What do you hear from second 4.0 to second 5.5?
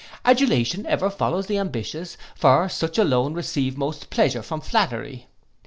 pleasure from flattery.